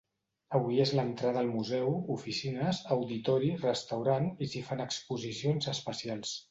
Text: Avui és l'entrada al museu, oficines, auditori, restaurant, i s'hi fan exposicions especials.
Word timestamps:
Avui 0.59 0.79
és 0.85 0.93
l'entrada 0.99 1.39
al 1.41 1.51
museu, 1.57 1.93
oficines, 2.15 2.81
auditori, 2.97 3.53
restaurant, 3.69 4.29
i 4.47 4.53
s'hi 4.55 4.67
fan 4.73 4.87
exposicions 4.91 5.75
especials. 5.79 6.39